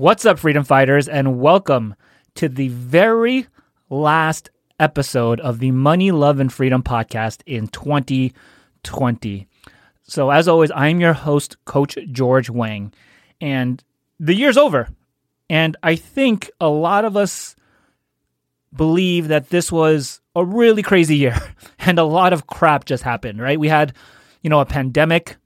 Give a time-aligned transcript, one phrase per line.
[0.00, 1.94] What's up, freedom fighters, and welcome
[2.36, 3.48] to the very
[3.90, 9.46] last episode of the Money, Love, and Freedom podcast in 2020.
[10.04, 12.94] So, as always, I'm your host, Coach George Wang,
[13.42, 13.84] and
[14.18, 14.88] the year's over.
[15.50, 17.54] And I think a lot of us
[18.74, 21.38] believe that this was a really crazy year
[21.78, 23.60] and a lot of crap just happened, right?
[23.60, 23.92] We had,
[24.40, 25.36] you know, a pandemic,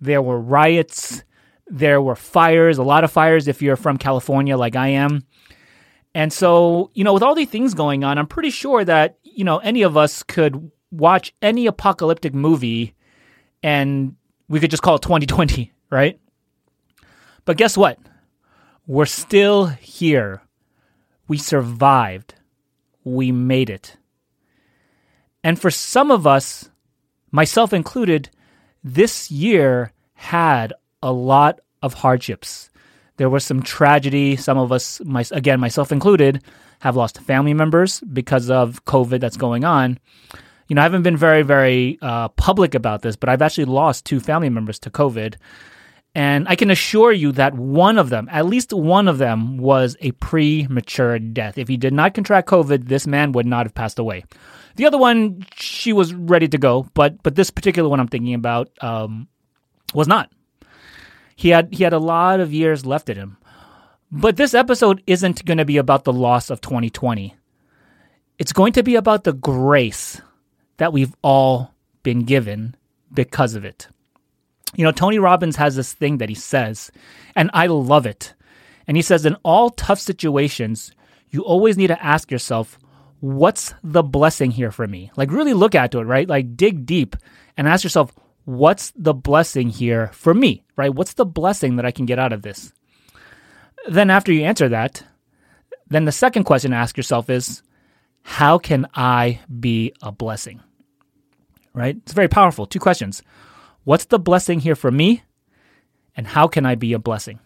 [0.00, 1.24] there were riots,
[1.70, 5.24] there were fires, a lot of fires if you're from California like I am.
[6.14, 9.44] And so, you know, with all these things going on, I'm pretty sure that, you
[9.44, 12.94] know, any of us could watch any apocalyptic movie
[13.62, 14.16] and
[14.48, 16.18] we could just call it 2020, right?
[17.44, 17.98] But guess what?
[18.86, 20.42] We're still here.
[21.28, 22.34] We survived.
[23.04, 23.96] We made it.
[25.44, 26.70] And for some of us,
[27.30, 28.30] myself included,
[28.82, 32.70] this year had a lot of hardships.
[33.16, 34.36] There was some tragedy.
[34.36, 36.42] Some of us, my, again, myself included,
[36.80, 39.98] have lost family members because of COVID that's going on.
[40.68, 44.04] You know, I haven't been very, very uh, public about this, but I've actually lost
[44.04, 45.36] two family members to COVID.
[46.14, 49.96] And I can assure you that one of them, at least one of them, was
[50.00, 51.58] a premature death.
[51.58, 54.24] If he did not contract COVID, this man would not have passed away.
[54.76, 58.34] The other one, she was ready to go, but but this particular one I'm thinking
[58.34, 59.28] about um,
[59.92, 60.30] was not.
[61.38, 63.36] He had he had a lot of years left in him.
[64.10, 67.36] But this episode isn't going to be about the loss of 2020.
[68.40, 70.20] It's going to be about the grace
[70.78, 72.74] that we've all been given
[73.14, 73.86] because of it.
[74.74, 76.90] You know, Tony Robbins has this thing that he says,
[77.36, 78.34] and I love it.
[78.88, 80.90] And he says, in all tough situations,
[81.30, 82.80] you always need to ask yourself,
[83.20, 85.12] what's the blessing here for me?
[85.16, 86.28] Like, really look at it, right?
[86.28, 87.14] Like, dig deep
[87.56, 88.12] and ask yourself,
[88.44, 90.94] what's the blessing here for me, right?
[90.94, 92.72] What's the blessing that I can get out of this?
[93.88, 95.02] Then, after you answer that,
[95.88, 97.62] then the second question to ask yourself is,
[98.22, 100.62] how can I be a blessing?
[101.74, 101.96] Right?
[101.96, 102.66] It's very powerful.
[102.66, 103.22] Two questions.
[103.84, 105.24] What's the blessing here for me?
[106.16, 107.40] And how can I be a blessing?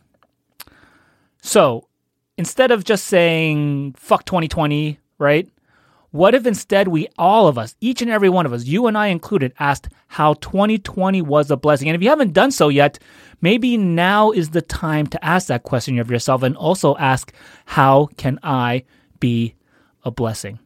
[1.40, 1.88] So
[2.36, 5.48] instead of just saying, fuck 2020, right?
[6.12, 8.98] What if instead we, all of us, each and every one of us, you and
[8.98, 11.88] I included, asked how 2020 was a blessing?
[11.88, 12.98] And if you haven't done so yet,
[13.40, 17.32] maybe now is the time to ask that question of yourself and also ask,
[17.64, 18.84] how can I
[19.20, 19.54] be
[20.04, 20.58] a blessing?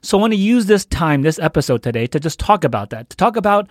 [0.00, 3.10] So I want to use this time, this episode today, to just talk about that,
[3.10, 3.68] to talk about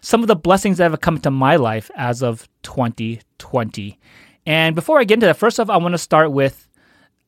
[0.00, 3.98] some of the blessings that have come into my life as of 2020.
[4.44, 6.66] And before I get into that, first off, I want to start with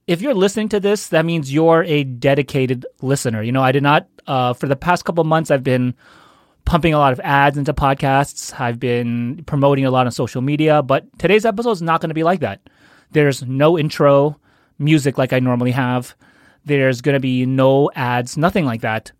[0.06, 3.42] if you're listening to this, that means you're a dedicated listener.
[3.42, 5.94] You know, I did not, uh, for the past couple months, I've been
[6.64, 8.58] pumping a lot of ads into podcasts.
[8.58, 12.14] I've been promoting a lot on social media, but today's episode is not going to
[12.14, 12.60] be like that.
[13.10, 14.38] There's no intro
[14.78, 16.14] music like I normally have.
[16.64, 19.12] There's going to be no ads, nothing like that.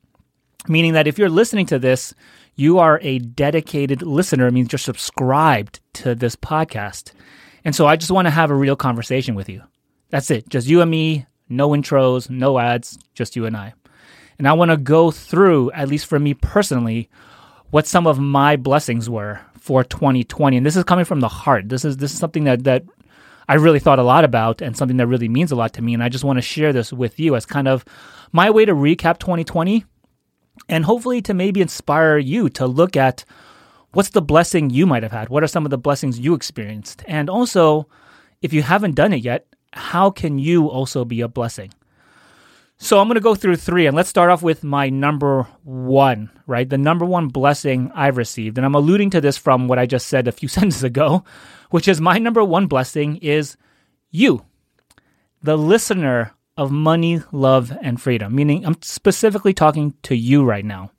[0.69, 2.15] Meaning that if you're listening to this,
[2.55, 4.47] you are a dedicated listener.
[4.47, 7.13] It means you're subscribed to this podcast.
[7.65, 9.63] And so I just want to have a real conversation with you.
[10.13, 10.49] That's it.
[10.51, 13.73] Just you and me, no intros, no ads, just you and I.
[14.39, 17.09] And I want to go through, at least for me personally,
[17.71, 20.59] what some of my blessings were for 2020.
[20.59, 21.71] And this is coming from the heart.
[21.71, 22.85] This is this is something that that
[23.49, 25.95] I really thought a lot about and something that really means a lot to me.
[25.95, 27.85] And I just want to share this with you as kind of
[28.33, 29.85] my way to recap 2020
[30.69, 33.25] and hopefully to maybe inspire you to look at
[33.93, 35.31] what's the blessing you might have had?
[35.31, 37.03] What are some of the blessings you experienced?
[37.09, 37.89] And also,
[38.43, 41.73] if you haven't done it yet, how can you also be a blessing?
[42.79, 46.31] So I'm going to go through three, and let's start off with my number one,
[46.49, 46.69] right?
[46.69, 48.59] The number one blessing I've received.
[48.59, 51.23] And I'm alluding to this from what I just said a few sentences ago,
[51.71, 53.57] which is my number one blessing is
[54.11, 54.45] you,
[55.43, 60.91] the listener of money, love, and freedom, meaning I'm specifically talking to you right now.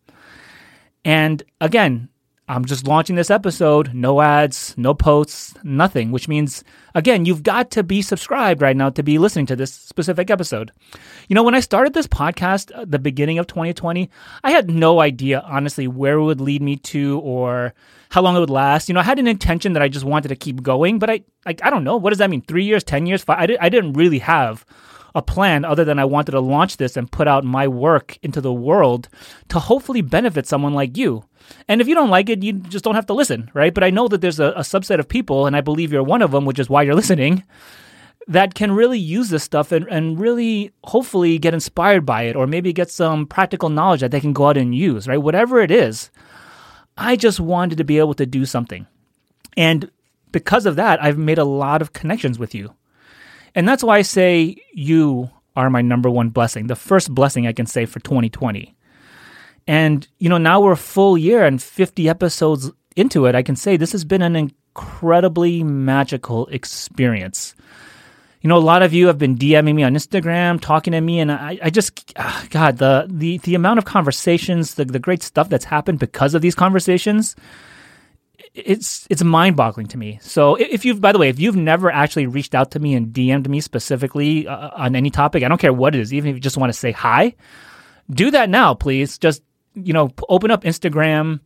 [1.03, 2.07] And again,
[2.47, 6.61] I'm just launching this episode, no ads, no posts, nothing, which means,
[6.93, 10.71] again, you've got to be subscribed right now to be listening to this specific episode.
[11.29, 14.09] You know, when I started this podcast at the beginning of 2020,
[14.43, 17.73] I had no idea, honestly, where it would lead me to or
[18.09, 18.89] how long it would last.
[18.89, 21.21] You know, I had an intention that I just wanted to keep going, but I,
[21.45, 21.95] like, I don't know.
[21.95, 22.41] What does that mean?
[22.41, 23.23] Three years, 10 years?
[23.23, 23.39] Five?
[23.39, 24.65] I, did, I didn't really have
[25.15, 28.41] a plan other than I wanted to launch this and put out my work into
[28.41, 29.09] the world
[29.49, 31.23] to hopefully benefit someone like you.
[31.67, 33.73] And if you don't like it, you just don't have to listen, right?
[33.73, 36.21] But I know that there's a, a subset of people, and I believe you're one
[36.21, 37.43] of them, which is why you're listening,
[38.27, 42.47] that can really use this stuff and, and really hopefully get inspired by it or
[42.47, 45.17] maybe get some practical knowledge that they can go out and use, right?
[45.17, 46.09] Whatever it is,
[46.97, 48.87] I just wanted to be able to do something.
[49.57, 49.91] And
[50.31, 52.73] because of that, I've made a lot of connections with you.
[53.55, 57.53] And that's why I say you are my number one blessing, the first blessing I
[57.53, 58.75] can say for 2020.
[59.67, 63.35] And, you know, now we're a full year and 50 episodes into it.
[63.35, 67.55] I can say this has been an incredibly magical experience.
[68.41, 71.21] You know, a lot of you have been DMing me on Instagram, talking to me,
[71.21, 75.23] and I, I just, ah, God, the, the, the amount of conversations, the, the great
[75.23, 77.37] stuff that's happened because of these conversations,
[78.53, 80.19] it's it's mind boggling to me.
[80.21, 83.13] So if you've, by the way, if you've never actually reached out to me and
[83.13, 86.35] DM'd me specifically uh, on any topic, I don't care what it is, even if
[86.35, 87.35] you just want to say hi,
[88.09, 89.17] do that now, please.
[89.17, 89.43] Just
[89.75, 91.39] you know, open up Instagram,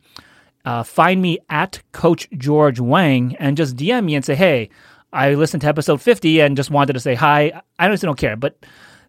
[0.64, 4.70] uh, find me at Coach George Wang, and just DM me and say, hey,
[5.12, 7.62] I listened to episode 50 and just wanted to say hi.
[7.78, 8.58] I honestly don't care, but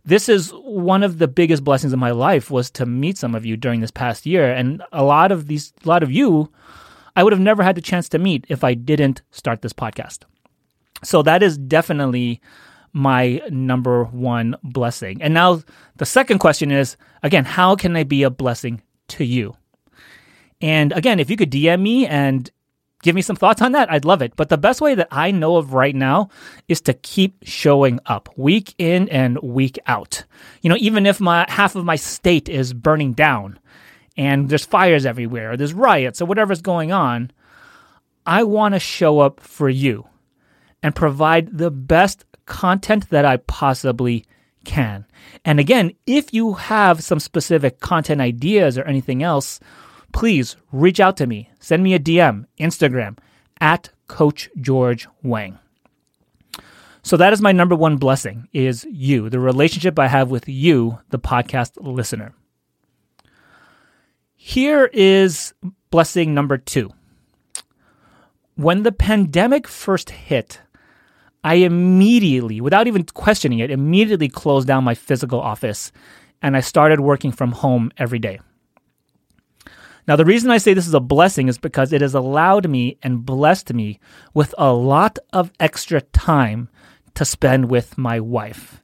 [0.06, 3.46] this is one of the biggest blessings of my life was to meet some of
[3.46, 6.52] you during this past year, and a lot of these, a lot of you
[7.16, 10.24] I would have never had the chance to meet if I didn't start this podcast.
[11.04, 12.42] So that is definitely
[12.94, 15.22] my number one blessing.
[15.22, 15.62] And now
[15.98, 19.56] the second question is again, how can I be a blessing to you?
[20.62, 22.50] And again, if you could DM me and
[23.02, 24.36] give me some thoughts on that, I'd love it.
[24.36, 26.30] But the best way that I know of right now
[26.68, 30.26] is to keep showing up week in and week out.
[30.62, 33.60] You know, even if my half of my state is burning down,
[34.20, 37.32] and there's fires everywhere, or there's riots, or whatever's going on,
[38.26, 40.10] I want to show up for you
[40.84, 44.26] and provide the best content that I possibly
[44.66, 45.06] can.
[45.46, 49.62] And again, if you have some specific content ideas or anything else,
[50.12, 51.50] please reach out to me.
[51.62, 53.18] Send me a DM, Instagram,
[53.62, 55.60] at Coach George Wang.
[57.04, 61.00] So that is my number one blessing is you, the relationship I have with you,
[61.10, 62.34] the podcast listener.
[64.50, 65.54] Here is
[65.92, 66.90] blessing number two.
[68.56, 70.60] When the pandemic first hit,
[71.44, 75.92] I immediately, without even questioning it, immediately closed down my physical office
[76.42, 78.40] and I started working from home every day.
[80.08, 82.98] Now, the reason I say this is a blessing is because it has allowed me
[83.04, 84.00] and blessed me
[84.34, 86.70] with a lot of extra time
[87.14, 88.82] to spend with my wife.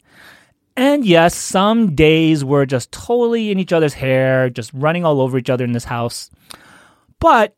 [0.78, 5.38] And yes, some days we're just totally in each other's hair, just running all over
[5.38, 6.30] each other in this house.
[7.20, 7.56] But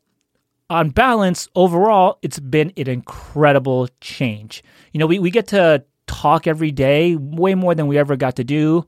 [0.70, 4.62] on balance, overall, it's been an incredible change.
[4.92, 8.36] You know, we, we get to talk every day, way more than we ever got
[8.36, 8.86] to do.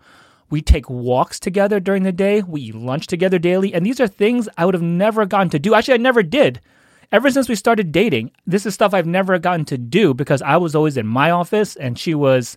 [0.48, 2.42] We take walks together during the day.
[2.42, 3.74] We eat lunch together daily.
[3.74, 5.74] And these are things I would have never gotten to do.
[5.74, 6.60] Actually, I never did.
[7.12, 10.56] Ever since we started dating, this is stuff I've never gotten to do because I
[10.56, 12.56] was always in my office and she was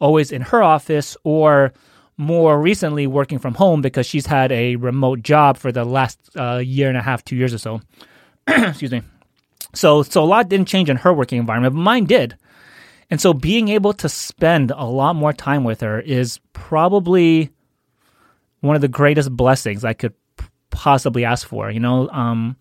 [0.00, 1.72] always in her office or
[2.16, 6.58] more recently working from home because she's had a remote job for the last uh,
[6.58, 7.80] year and a half, two years or so.
[8.46, 9.02] Excuse me.
[9.74, 12.36] So, so a lot didn't change in her working environment, but mine did.
[13.10, 17.50] And so being able to spend a lot more time with her is probably
[18.60, 20.14] one of the greatest blessings I could
[20.70, 21.70] possibly ask for.
[21.70, 22.56] You know, um,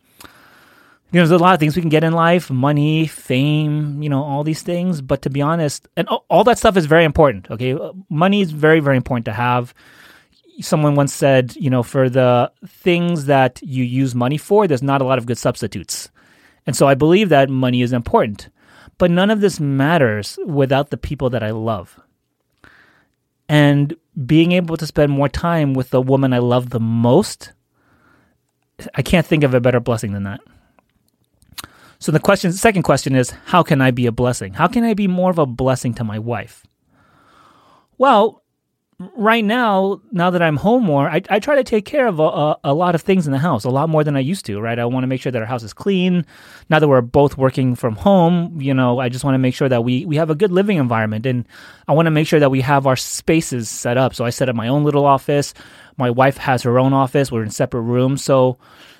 [1.13, 4.09] you know, there's a lot of things we can get in life money, fame, you
[4.09, 4.99] know, all these things.
[4.99, 7.51] But to be honest, and all that stuff is very important.
[7.51, 7.73] Okay.
[7.73, 9.75] Uh, money is very, very important to have.
[10.59, 15.01] Someone once said, you know, for the things that you use money for, there's not
[15.01, 16.09] a lot of good substitutes.
[16.65, 18.49] And so I believe that money is important.
[18.97, 21.99] But none of this matters without the people that I love.
[23.47, 27.51] And being able to spend more time with the woman I love the most,
[28.95, 30.41] I can't think of a better blessing than that.
[32.03, 34.51] So the question, second question is, how can I be a blessing?
[34.51, 36.65] How can I be more of a blessing to my wife?
[37.97, 38.43] Well,
[39.15, 42.57] right now, now that I'm home more, I, I try to take care of a,
[42.61, 44.77] a, lot of things in the house, a lot more than I used to, right?
[44.77, 46.25] I want to make sure that our house is clean.
[46.69, 49.69] Now that we're both working from home, you know, I just want to make sure
[49.69, 51.47] that we, we have a good living environment and
[51.87, 54.13] I want to make sure that we have our spaces set up.
[54.13, 55.53] So I set up my own little office.
[55.95, 57.31] My wife has her own office.
[57.31, 58.25] We're in separate rooms.
[58.25, 58.57] So,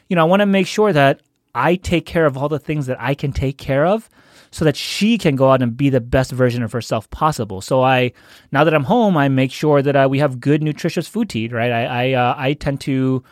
[0.07, 1.19] you know, I want to make sure that
[1.55, 4.09] I take care of all the things that I can take care of
[4.51, 7.61] so that she can go out and be the best version of herself possible.
[7.61, 8.11] So I,
[8.51, 11.39] now that I'm home, I make sure that uh, we have good, nutritious food to
[11.39, 11.51] eat.
[11.51, 11.71] Right?
[11.71, 13.23] I I, uh, I tend to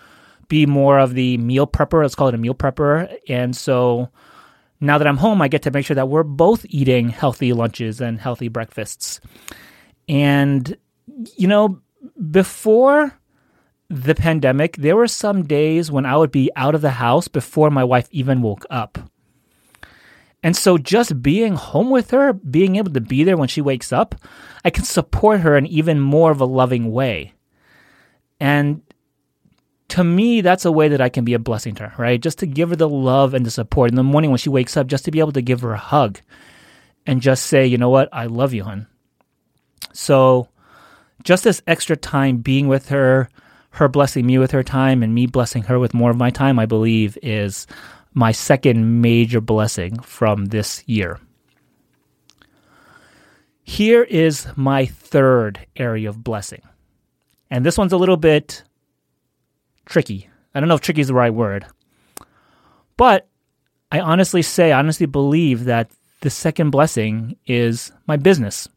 [0.48, 2.02] be more of the meal prepper.
[2.02, 3.16] Let's call it a meal prepper.
[3.30, 4.10] And so
[4.80, 8.02] now that I'm home, I get to make sure that we're both eating healthy lunches
[8.02, 9.22] and healthy breakfasts.
[10.10, 10.76] And
[11.38, 11.80] you know,
[12.32, 13.18] before
[13.92, 17.70] the pandemic, there were some days when I would be out of the house before
[17.70, 18.98] my wife even woke up.
[20.42, 23.92] And so just being home with her, being able to be there when she wakes
[23.92, 24.16] up,
[24.64, 27.34] I can support her in even more of a loving way.
[28.40, 28.82] And
[29.90, 32.20] to me, that's a way that I can be a blessing to her, right?
[32.20, 34.78] Just to give her the love and the support in the morning when she wakes
[34.78, 36.22] up, just to be able to give her a hug
[37.06, 38.88] and just say, you know what, I love you, hon.
[39.94, 40.48] So,
[41.24, 43.30] just this extra time being with her,
[43.72, 46.60] her blessing me with her time, and me blessing her with more of my time,
[46.60, 47.68] I believe, is
[48.14, 51.20] my second major blessing from this year.
[53.64, 56.62] Here is my third area of blessing.
[57.50, 58.64] And this one's a little bit
[59.86, 60.30] tricky.
[60.54, 61.66] I don't know if tricky is the right word.
[62.98, 63.28] But
[63.92, 68.68] I honestly say, I honestly believe that the second blessing is my business,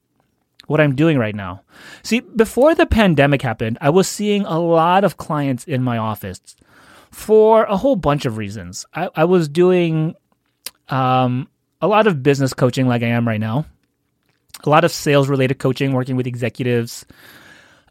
[0.66, 1.62] what I'm doing right now.
[2.02, 6.40] See, before the pandemic happened, I was seeing a lot of clients in my office
[7.10, 8.86] for a whole bunch of reasons.
[8.94, 10.14] I, I was doing
[10.88, 11.48] um,
[11.80, 13.66] a lot of business coaching, like I am right now,
[14.64, 17.06] a lot of sales related coaching, working with executives.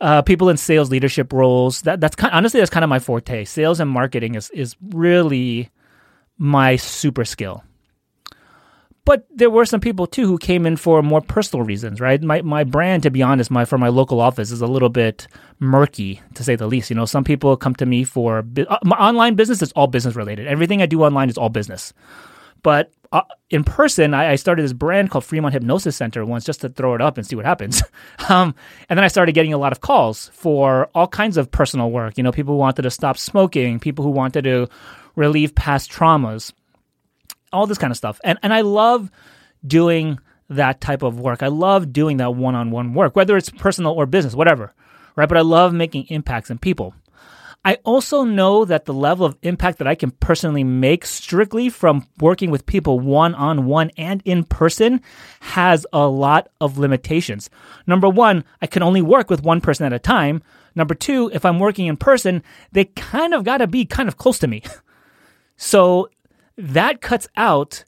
[0.01, 1.83] Uh, people in sales leadership roles.
[1.83, 3.45] That that's kind, honestly that's kind of my forte.
[3.45, 5.69] Sales and marketing is is really
[6.37, 7.63] my super skill.
[9.05, 12.21] But there were some people too who came in for more personal reasons, right?
[12.21, 15.27] My my brand, to be honest, my for my local office is a little bit
[15.59, 16.89] murky to say the least.
[16.89, 20.15] You know, some people come to me for uh, my online business is all business
[20.15, 20.47] related.
[20.47, 21.93] Everything I do online is all business.
[22.63, 26.61] But uh, in person, I, I, started this brand called Fremont Hypnosis Center once just
[26.61, 27.83] to throw it up and see what happens.
[28.29, 28.55] um,
[28.89, 32.17] and then I started getting a lot of calls for all kinds of personal work.
[32.17, 34.67] You know, people who wanted to stop smoking, people who wanted to
[35.15, 36.53] relieve past traumas,
[37.53, 38.19] all this kind of stuff.
[38.23, 39.09] And and I love
[39.65, 40.19] doing
[40.49, 41.41] that type of work.
[41.41, 44.73] I love doing that one-on-one work, whether it's personal or business, whatever.
[45.15, 45.29] Right?
[45.29, 46.93] But I love making impacts in people.
[47.65, 52.05] I also know that the level of impact that I can personally make strictly from
[52.19, 54.99] working with people one on one and in person
[55.39, 57.49] has a lot of limitations.
[57.87, 60.43] Number one, I can only work with one person at a time.
[60.75, 62.43] Number two, if I'm working in person,
[62.73, 64.61] they kind of got to be kind of close to me.
[65.55, 66.09] So
[66.57, 67.83] that cuts out,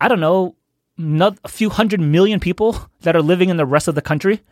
[0.00, 0.56] I don't know,
[0.98, 4.42] a few hundred million people that are living in the rest of the country.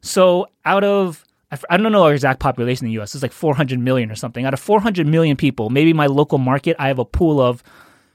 [0.00, 1.24] So out of
[1.68, 3.14] I don't know our exact population in the U.S.
[3.14, 4.46] It's like 400 million or something.
[4.46, 7.62] Out of 400 million people, maybe my local market, I have a pool of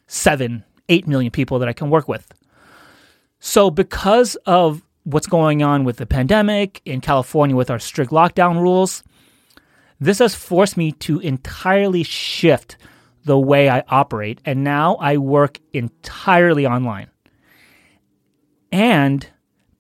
[0.08, 2.34] seven, eight million people that I can work with.
[3.40, 8.60] So because of what's going on with the pandemic in California with our strict lockdown
[8.60, 9.04] rules,
[10.00, 12.76] this has forced me to entirely shift
[13.28, 14.42] the way I operate.
[14.44, 17.10] And now I work entirely online.
[18.72, 19.28] And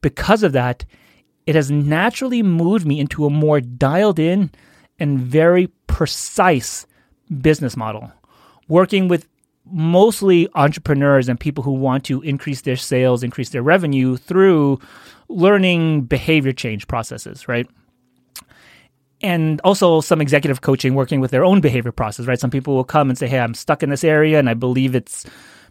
[0.01, 0.85] because of that,
[1.45, 4.51] it has naturally moved me into a more dialed in
[4.99, 6.85] and very precise
[7.41, 8.11] business model,
[8.67, 9.27] working with
[9.65, 14.79] mostly entrepreneurs and people who want to increase their sales, increase their revenue through
[15.29, 17.67] learning behavior change processes, right?
[19.21, 22.39] And also some executive coaching working with their own behavior process, right?
[22.39, 24.95] Some people will come and say, Hey, I'm stuck in this area and I believe
[24.95, 25.25] it's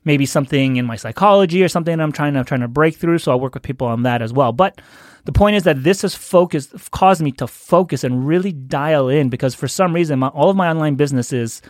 [0.04, 3.18] maybe something in my psychology or something I'm trying to, I'm trying to break through.
[3.18, 4.52] So I'll work with people on that as well.
[4.52, 4.80] But
[5.24, 9.28] the point is that this has focused, caused me to focus and really dial in
[9.28, 11.60] because for some reason, my, all of my online businesses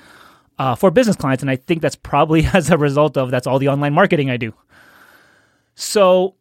[0.59, 1.43] uh, for business clients.
[1.43, 4.37] And I think that's probably as a result of that's all the online marketing I
[4.37, 4.55] do.
[5.75, 6.35] So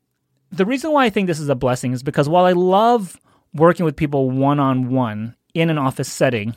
[0.52, 3.20] the reason why I think this is a blessing is because while I love
[3.56, 6.56] working with people one on one in an office setting,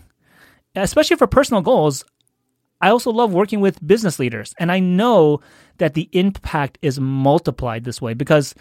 [0.74, 2.04] especially for personal goals,
[2.80, 4.54] I also love working with business leaders.
[4.58, 5.40] And I know
[5.78, 8.54] that the impact is multiplied this way because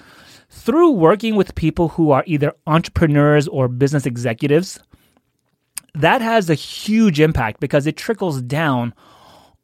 [0.50, 4.80] through working with people who are either entrepreneurs or business executives,
[5.94, 8.94] that has a huge impact because it trickles down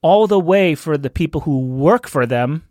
[0.01, 2.63] all the way for the people who work for them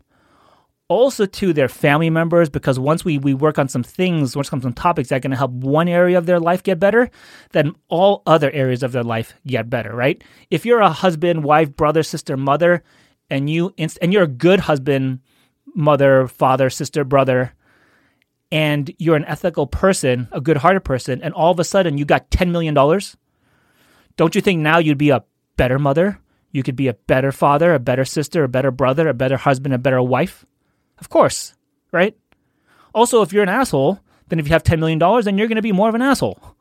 [0.93, 4.63] also to their family members because once we, we work on some things, once comes
[4.63, 7.09] some topics that are going to help one area of their life get better,
[7.51, 10.23] then all other areas of their life get better, right?
[10.49, 12.83] If you're a husband, wife, brother, sister, mother,
[13.29, 15.19] and you inst- and you're a good husband,
[15.75, 17.53] mother, father, sister, brother,
[18.51, 22.29] and you're an ethical person, a good-hearted person, and all of a sudden you got
[22.29, 22.75] $10 million,
[24.15, 25.23] don't you think now you'd be a
[25.57, 26.19] better mother?
[26.51, 29.73] You could be a better father, a better sister, a better brother, a better husband,
[29.73, 30.45] a better wife?
[30.99, 31.53] Of course,
[31.91, 32.15] right?
[32.93, 35.61] Also, if you're an asshole, then if you have $10 million, then you're going to
[35.61, 36.55] be more of an asshole.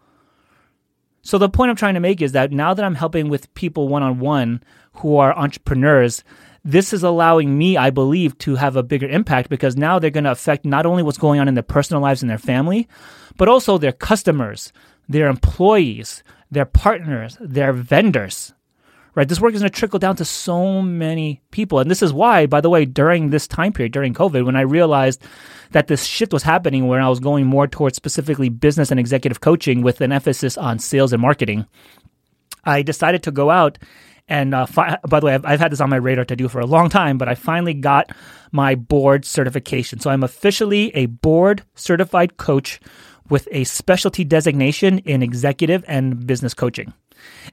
[1.23, 3.89] So the point I'm trying to make is that now that I'm helping with people
[3.89, 4.63] one on one
[4.95, 6.25] who are entrepreneurs,
[6.65, 10.25] this is allowing me, I believe, to have a bigger impact because now they're going
[10.25, 12.89] to affect not only what's going on in their personal lives and their family,
[13.37, 14.73] but also their customers,
[15.09, 18.53] their employees, their partners, their vendors
[19.15, 19.29] right?
[19.29, 21.79] This work is going to trickle down to so many people.
[21.79, 24.63] And this is why, by the way, during this time period, during COVID, when I
[24.63, 25.23] realized
[25.73, 29.41] that this shift was happening where I was going more towards specifically business and executive
[29.41, 31.67] coaching with an emphasis on sales and marketing,
[32.65, 33.79] I decided to go out
[34.29, 36.49] And uh, fi- by the way, I've, I've had this on my radar to do
[36.49, 38.11] for a long time, but I finally got
[38.53, 39.99] my board certification.
[40.01, 42.81] So I'm officially a board certified coach
[43.29, 46.93] with a specialty designation in executive and business coaching.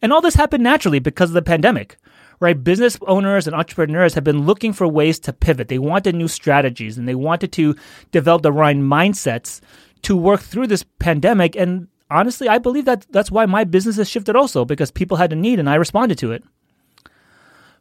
[0.01, 1.97] And all this happened naturally because of the pandemic
[2.39, 2.63] right?
[2.63, 5.67] Business owners and entrepreneurs have been looking for ways to pivot.
[5.67, 7.75] They wanted new strategies and they wanted to
[8.11, 9.61] develop the right mindsets
[10.03, 11.55] to work through this pandemic.
[11.55, 15.33] And honestly, I believe that that's why my business has shifted also because people had
[15.33, 16.43] a need and I responded to it.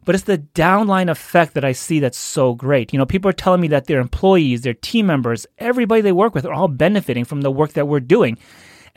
[0.05, 2.91] But it's the downline effect that I see that's so great.
[2.91, 6.33] You know, people are telling me that their employees, their team members, everybody they work
[6.33, 8.37] with are all benefiting from the work that we're doing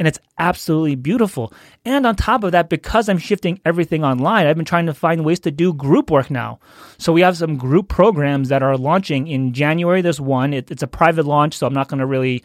[0.03, 1.53] and it's absolutely beautiful.
[1.85, 5.25] And on top of that, because I'm shifting everything online, I've been trying to find
[5.25, 6.59] ways to do group work now.
[6.99, 10.03] So we have some group programs that are launching in January.
[10.03, 12.43] There's one, it, it's a private launch, so I'm not going to really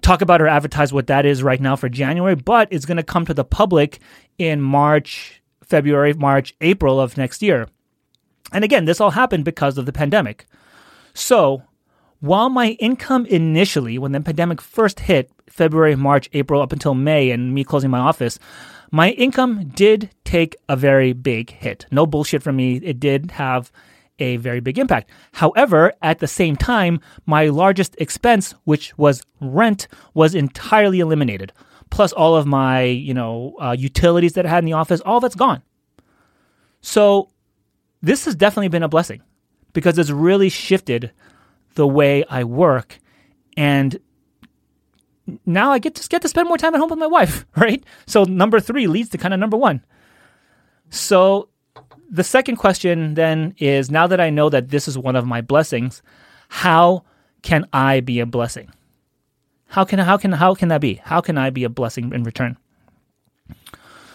[0.00, 3.02] talk about or advertise what that is right now for January, but it's going to
[3.02, 4.00] come to the public
[4.38, 7.68] in March, February, March, April of next year.
[8.52, 10.46] And again, this all happened because of the pandemic.
[11.12, 11.62] So
[12.20, 17.30] while my income initially, when the pandemic first hit, February, March, April, up until May,
[17.30, 18.38] and me closing my office,
[18.90, 21.86] my income did take a very big hit.
[21.90, 22.76] No bullshit from me.
[22.76, 23.70] It did have
[24.18, 25.10] a very big impact.
[25.32, 31.52] However, at the same time, my largest expense, which was rent, was entirely eliminated.
[31.90, 35.20] Plus all of my, you know, uh, utilities that I had in the office, all
[35.20, 35.62] that's gone.
[36.80, 37.30] So
[38.02, 39.22] this has definitely been a blessing
[39.72, 41.12] because it's really shifted
[41.76, 42.98] the way I work.
[43.56, 43.98] And
[45.46, 47.82] now I get to get to spend more time at home with my wife, right?
[48.06, 49.84] So number three leads to kind of number one.
[50.90, 51.48] So
[52.10, 55.40] the second question then is now that I know that this is one of my
[55.40, 56.02] blessings,
[56.48, 57.04] how
[57.42, 58.70] can I be a blessing?
[59.68, 60.94] How can how can how can that be?
[60.94, 62.56] How can I be a blessing in return?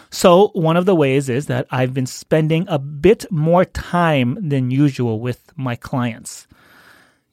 [0.08, 4.70] So, one of the ways is that I've been spending a bit more time than
[4.70, 6.46] usual with my clients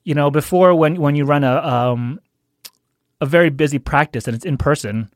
[0.10, 2.20] you know, before when when you run a um,
[3.22, 5.12] a very busy practice and it's in person,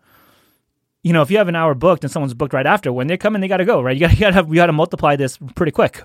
[1.01, 3.17] you know, if you have an hour booked and someone's booked right after, when they
[3.17, 3.97] come in, they got to go, right?
[3.97, 6.03] You got to have you got to multiply this pretty quick.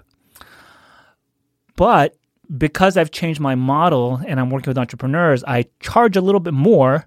[1.76, 2.16] But
[2.56, 6.54] because I've changed my model and I'm working with entrepreneurs, I charge a little bit
[6.54, 7.06] more,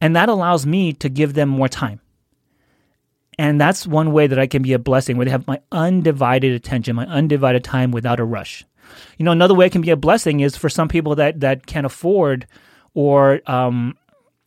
[0.00, 2.00] and that allows me to give them more time.
[3.38, 6.54] And that's one way that I can be a blessing, where they have my undivided
[6.54, 8.64] attention, my undivided time without a rush.
[9.18, 11.66] You know, another way it can be a blessing is for some people that that
[11.66, 12.46] can't afford
[12.94, 13.96] or um,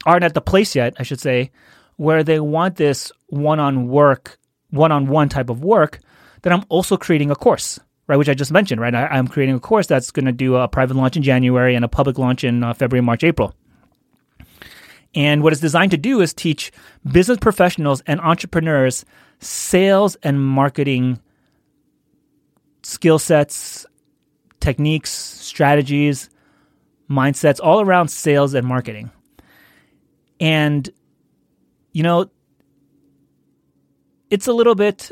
[0.06, 1.52] aren't at the place yet, I should say,
[1.98, 4.38] where they want this one-on work,
[4.70, 6.00] one-on-one type of work.
[6.42, 8.18] That I'm also creating a course, right?
[8.18, 8.94] Which I just mentioned, right?
[8.94, 11.84] I, am creating a course that's going to do a private launch in January and
[11.84, 13.56] a public launch in uh, February, March, April.
[15.16, 16.72] And what it's designed to do is teach
[17.10, 19.06] business professionals and entrepreneurs
[19.40, 21.20] sales and marketing
[22.84, 23.86] skill sets,
[24.66, 26.30] techniques, strategies,
[27.08, 29.12] mindsets all around sales and marketing.
[30.40, 30.90] And,
[31.94, 32.32] you know,
[34.32, 35.12] it's a little bit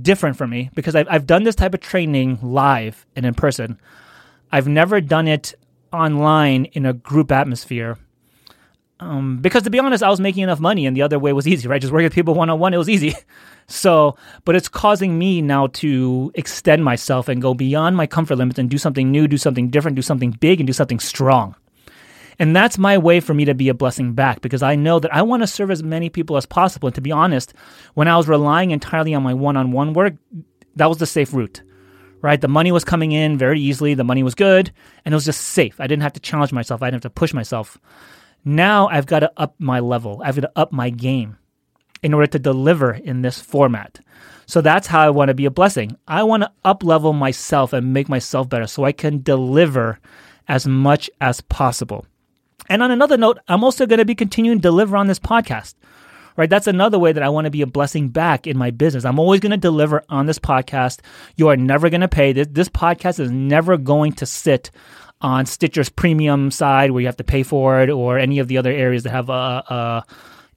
[0.00, 3.80] different for me because I've, I've done this type of training live and in person.
[4.52, 5.54] I've never done it
[5.90, 7.96] online in a group atmosphere.
[9.02, 11.48] Um, because to be honest, I was making enough money and the other way was
[11.48, 11.80] easy, right?
[11.80, 13.14] Just working with people one on one, it was easy.
[13.68, 18.58] So, but it's causing me now to extend myself and go beyond my comfort limits
[18.58, 21.54] and do something new, do something different, do something big, and do something strong.
[22.40, 25.14] And that's my way for me to be a blessing back because I know that
[25.14, 26.88] I want to serve as many people as possible.
[26.88, 27.54] And to be honest,
[27.94, 30.14] when I was relying entirely on my one on one work,
[30.74, 31.62] that was the safe route,
[32.20, 32.40] right?
[32.40, 34.72] The money was coming in very easily, the money was good,
[35.04, 35.80] and it was just safe.
[35.80, 37.78] I didn't have to challenge myself, I didn't have to push myself.
[38.44, 41.38] Now I've got to up my level, I've got to up my game
[42.02, 44.00] in order to deliver in this format.
[44.46, 45.96] So that's how I want to be a blessing.
[46.06, 49.98] I want to up level myself and make myself better so I can deliver
[50.48, 52.06] as much as possible.
[52.68, 55.74] And on another note, I'm also going to be continuing to deliver on this podcast.
[56.36, 56.48] Right?
[56.48, 59.04] That's another way that I want to be a blessing back in my business.
[59.04, 61.00] I'm always going to deliver on this podcast.
[61.36, 62.32] You are never going to pay.
[62.32, 64.70] This, this podcast is never going to sit
[65.22, 68.58] on Stitcher's premium side where you have to pay for it or any of the
[68.58, 70.04] other areas that have a, a,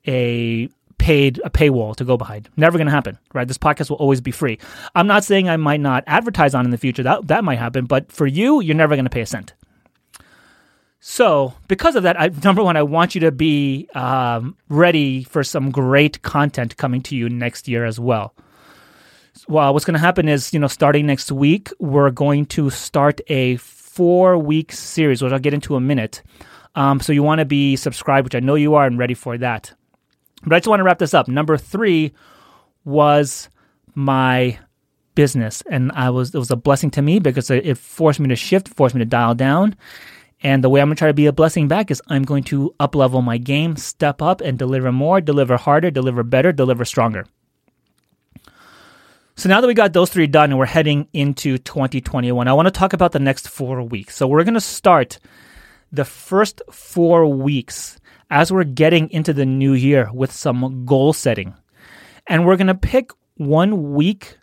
[0.08, 2.50] a paid a paywall to go behind.
[2.58, 3.48] Never going to happen, right?
[3.48, 4.58] This podcast will always be free.
[4.96, 7.04] I'm not saying I might not advertise on in the future.
[7.04, 9.54] That that might happen, but for you, you're never going to pay a cent.
[11.08, 15.44] So, because of that, I, number one, I want you to be um, ready for
[15.44, 18.34] some great content coming to you next year as well.
[19.48, 23.22] Well, what's going to happen is, you know, starting next week, we're going to start
[23.28, 23.58] a
[23.96, 26.22] four week series, which I'll get into in a minute.
[26.76, 29.38] Um, so you want to be subscribed, which I know you are, and ready for
[29.38, 29.74] that.
[30.44, 31.30] But I just want to wrap this up.
[31.30, 32.12] Number three
[32.84, 33.50] was
[33.96, 34.60] my
[35.16, 38.36] business, and I was it was a blessing to me because it forced me to
[38.36, 39.76] shift, forced me to dial down.
[40.44, 42.76] And the way I'm gonna try to be a blessing back is I'm going to
[42.80, 47.26] up level my game, step up, and deliver more, deliver harder, deliver better, deliver stronger.
[49.38, 52.68] So now that we got those three done and we're heading into 2021, I want
[52.68, 54.16] to talk about the next four weeks.
[54.16, 55.20] So we're going to start
[55.92, 61.54] the first four weeks as we're getting into the new year with some goal setting.
[62.28, 64.38] And we're going to pick one week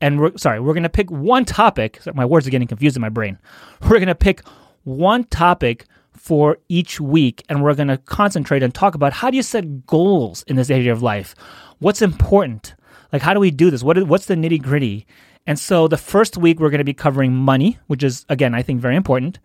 [0.00, 2.00] and we're sorry, we're going to pick one topic.
[2.14, 3.38] My words are getting confused in my brain.
[3.82, 4.42] We're going to pick
[4.82, 9.36] one topic for each week and we're going to concentrate and talk about how do
[9.36, 11.36] you set goals in this area of life?
[11.78, 12.74] What's important?
[13.14, 13.84] Like, how do we do this?
[13.84, 15.06] What is, what's the nitty gritty?
[15.46, 18.62] And so the first week, we're going to be covering money, which is, again, I
[18.62, 19.38] think very important.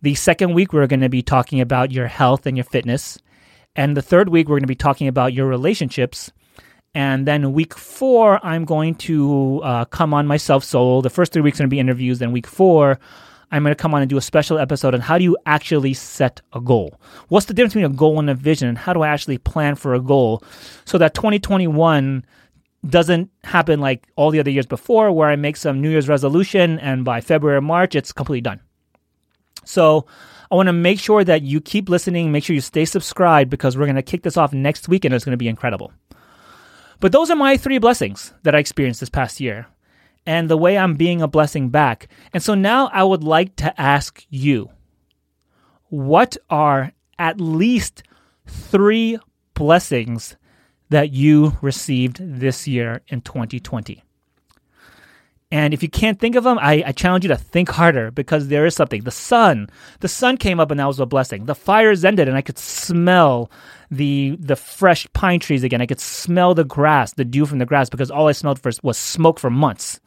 [0.00, 3.20] The second week, we're going to be talking about your health and your fitness.
[3.76, 6.32] And the third week, we're going to be talking about your relationships.
[6.96, 11.00] And then week four, I'm going to uh, come on myself solo.
[11.00, 12.18] The first three weeks are going to be interviews.
[12.18, 12.98] Then week four,
[13.52, 15.94] I'm going to come on and do a special episode on how do you actually
[15.94, 16.98] set a goal?
[17.28, 18.66] What's the difference between a goal and a vision?
[18.66, 20.42] And how do I actually plan for a goal
[20.86, 22.24] so that 2021
[22.86, 26.78] doesn't happen like all the other years before where I make some New Year's resolution
[26.80, 28.60] and by February or March it's completely done.
[29.64, 30.06] So
[30.50, 33.76] I want to make sure that you keep listening, make sure you stay subscribed because
[33.76, 35.92] we're going to kick this off next week and it's going to be incredible.
[37.00, 39.66] But those are my three blessings that I experienced this past year
[40.26, 42.08] and the way I'm being a blessing back.
[42.32, 44.70] And so now I would like to ask you
[45.88, 48.02] what are at least
[48.46, 49.18] three
[49.54, 50.36] blessings
[50.92, 54.02] that you received this year in 2020.
[55.50, 58.48] And if you can't think of them, I, I, challenge you to think harder because
[58.48, 59.02] there is something.
[59.02, 59.68] The sun,
[60.00, 61.44] the sun came up and that was a blessing.
[61.44, 63.50] The fires ended and I could smell
[63.90, 65.82] the the fresh pine trees again.
[65.82, 68.82] I could smell the grass, the dew from the grass because all I smelled first
[68.82, 70.00] was smoke for months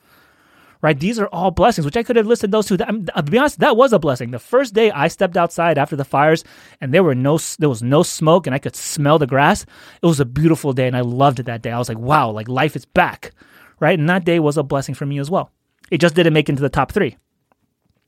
[0.86, 1.00] right?
[1.00, 2.78] These are all blessings, which I could have listed those two.
[2.86, 4.30] I mean, to be honest, that was a blessing.
[4.30, 6.44] The first day I stepped outside after the fires,
[6.80, 9.64] and there were no, there was no smoke, and I could smell the grass.
[9.64, 11.72] It was a beautiful day, and I loved it that day.
[11.72, 13.32] I was like, wow, like life is back,
[13.80, 13.98] right?
[13.98, 15.50] And that day was a blessing for me as well.
[15.90, 17.18] It just didn't make into the top three.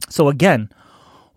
[0.10, 0.70] So again,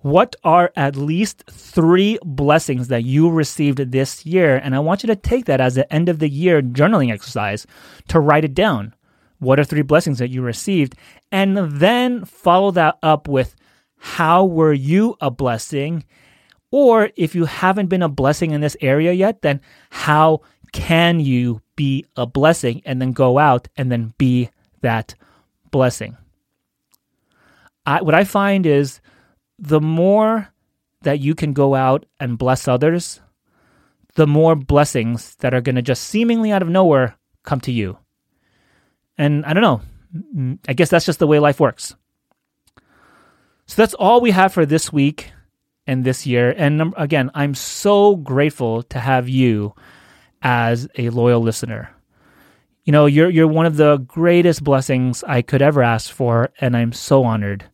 [0.00, 4.56] what are at least three blessings that you received this year?
[4.56, 7.66] And I want you to take that as an end of the year journaling exercise
[8.08, 8.94] to write it down.
[9.40, 10.94] What are three blessings that you received?
[11.32, 13.56] And then follow that up with
[13.96, 16.04] how were you a blessing?
[16.70, 21.62] Or if you haven't been a blessing in this area yet, then how can you
[21.74, 24.50] be a blessing and then go out and then be
[24.82, 25.14] that
[25.70, 26.16] blessing?
[27.86, 29.00] I, what I find is
[29.58, 30.48] the more
[31.02, 33.20] that you can go out and bless others,
[34.14, 37.98] the more blessings that are going to just seemingly out of nowhere come to you.
[39.20, 39.82] And I don't know.
[40.34, 41.94] Mm, I guess that's just the way life works.
[43.66, 45.32] So that's all we have for this week
[45.86, 46.54] and this year.
[46.56, 49.74] And again, I'm so grateful to have you
[50.40, 51.90] as a loyal listener.
[52.84, 56.74] You know, you're you're one of the greatest blessings I could ever ask for, and
[56.74, 57.66] I'm so honored.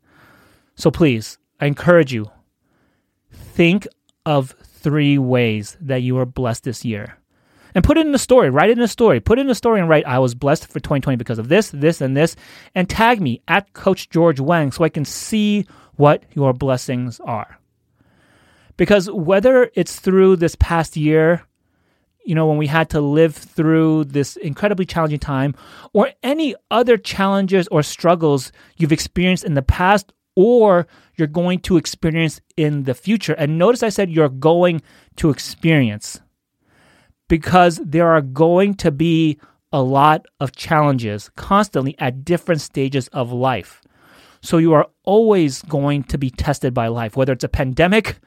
[0.74, 2.28] So please, I encourage you,
[3.30, 3.86] think
[4.26, 7.16] of three ways that you are blessed this year
[7.76, 8.48] and put it in a story.
[8.48, 9.20] Write it in a story.
[9.20, 11.68] Put it in a story and write, I was blessed for 2020 because of this,
[11.74, 12.34] this, and this.
[12.74, 17.58] And tag me at Coach George Wang so I can see what your blessings are.
[18.78, 21.44] Because whether it's through this past year,
[22.24, 25.54] you know, when we had to live through this incredibly challenging time,
[25.92, 30.86] or any other challenges or struggles you've experienced in the past or
[31.16, 33.34] you're going to experience in the future.
[33.34, 34.80] And notice I said you're going
[35.16, 36.20] to experience
[37.28, 39.38] because there are going to be
[39.72, 43.82] a lot of challenges constantly at different stages of life.
[44.40, 48.18] So you are always going to be tested by life, whether it's a pandemic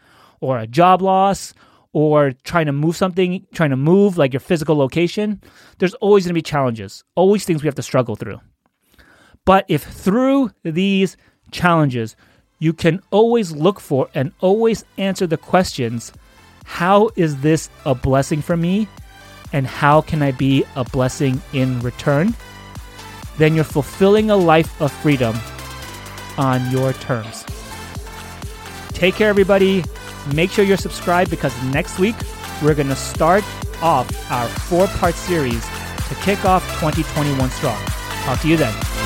[0.41, 1.53] or a job loss
[1.93, 5.41] or trying to move something, trying to move like your physical location.
[5.77, 8.39] There's always going to be challenges, always things we have to struggle through.
[9.45, 11.17] But if through these
[11.51, 12.15] challenges,
[12.59, 16.11] you can always look for and always answer the questions
[16.69, 18.87] how is this a blessing for me?
[19.51, 22.35] And how can I be a blessing in return?
[23.37, 25.35] Then you're fulfilling a life of freedom
[26.37, 27.43] on your terms.
[28.93, 29.83] Take care, everybody.
[30.33, 32.15] Make sure you're subscribed because next week
[32.63, 33.43] we're going to start
[33.81, 35.65] off our four part series
[36.07, 37.83] to kick off 2021 strong.
[38.23, 38.98] Talk to you then.